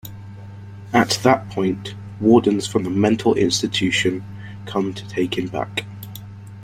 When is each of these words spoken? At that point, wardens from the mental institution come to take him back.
At 0.93 1.19
that 1.21 1.47
point, 1.51 1.93
wardens 2.19 2.65
from 2.65 2.83
the 2.85 2.89
mental 2.89 3.35
institution 3.35 4.23
come 4.65 4.95
to 4.95 5.07
take 5.09 5.37
him 5.37 5.45
back. 5.45 5.85